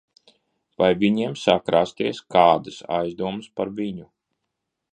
Vai 0.83 0.87
viņiem 1.01 1.35
sāk 1.41 1.69
rasties 1.75 2.21
kādas 2.37 2.81
aizdomas 2.97 3.53
par 3.61 3.75
viņu? 3.83 4.09